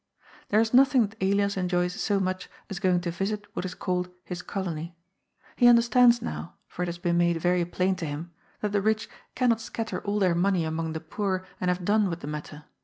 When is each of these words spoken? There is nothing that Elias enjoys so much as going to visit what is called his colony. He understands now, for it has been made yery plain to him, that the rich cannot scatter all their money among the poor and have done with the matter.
There 0.49 0.59
is 0.59 0.73
nothing 0.73 1.05
that 1.05 1.21
Elias 1.21 1.55
enjoys 1.57 1.93
so 1.93 2.19
much 2.19 2.49
as 2.71 2.79
going 2.79 3.01
to 3.01 3.11
visit 3.11 3.45
what 3.53 3.65
is 3.65 3.75
called 3.75 4.09
his 4.25 4.41
colony. 4.41 4.95
He 5.57 5.67
understands 5.67 6.23
now, 6.23 6.55
for 6.67 6.81
it 6.81 6.87
has 6.87 6.97
been 6.97 7.19
made 7.19 7.43
yery 7.43 7.71
plain 7.71 7.95
to 7.97 8.07
him, 8.07 8.31
that 8.61 8.71
the 8.71 8.81
rich 8.81 9.07
cannot 9.35 9.61
scatter 9.61 9.99
all 10.01 10.17
their 10.17 10.33
money 10.33 10.65
among 10.65 10.93
the 10.93 11.01
poor 11.01 11.45
and 11.59 11.69
have 11.69 11.85
done 11.85 12.09
with 12.09 12.21
the 12.21 12.25
matter. 12.27 12.63